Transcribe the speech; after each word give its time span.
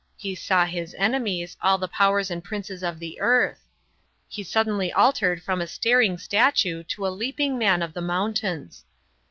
He 0.17 0.33
saw 0.33 0.65
his 0.65 0.95
enemies, 0.97 1.55
all 1.61 1.77
the 1.77 1.87
powers 1.87 2.31
and 2.31 2.43
princes 2.43 2.81
of 2.81 2.97
the 2.97 3.19
earth. 3.21 3.59
He 4.27 4.41
suddenly 4.41 4.91
altered 4.91 5.43
from 5.43 5.61
a 5.61 5.67
staring 5.67 6.17
statue 6.17 6.81
to 6.81 7.05
a 7.05 7.09
leaping 7.13 7.55
man 7.59 7.83
of 7.83 7.93
the 7.93 8.01
mountains. 8.01 8.83